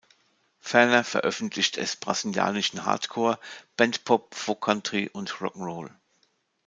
[0.59, 3.37] Ferner veröffentlicht es brasilianischen Hardcore,
[3.77, 5.91] Bent Pop, Faux Country und Rock ’n’ Roll.